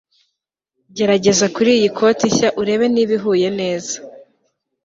[0.95, 3.95] Gerageza kuriyi koti nshya urebe niba ihuye neza